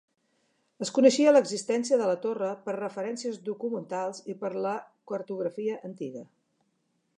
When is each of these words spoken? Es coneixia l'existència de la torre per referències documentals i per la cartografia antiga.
Es 0.85 0.91
coneixia 0.93 1.33
l'existència 1.35 1.99
de 2.03 2.07
la 2.13 2.15
torre 2.23 2.47
per 2.69 2.75
referències 2.77 3.39
documentals 3.51 4.25
i 4.35 4.39
per 4.43 4.53
la 4.67 4.75
cartografia 5.13 5.79
antiga. 5.91 6.27